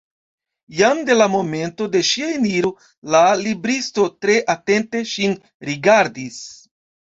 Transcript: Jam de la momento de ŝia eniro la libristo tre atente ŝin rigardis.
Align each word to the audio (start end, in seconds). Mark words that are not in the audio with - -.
Jam 0.77 1.01
de 1.09 1.17
la 1.17 1.25
momento 1.33 1.85
de 1.95 2.01
ŝia 2.11 2.29
eniro 2.37 2.71
la 3.17 3.21
libristo 3.43 4.07
tre 4.27 4.39
atente 4.55 5.03
ŝin 5.13 5.37
rigardis. 5.71 6.41